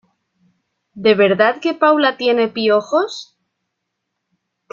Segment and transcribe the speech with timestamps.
[0.95, 3.37] ¿De verdad que Paula tiene piojos?